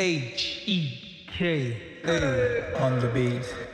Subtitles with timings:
[0.00, 3.69] H E K A on the beat.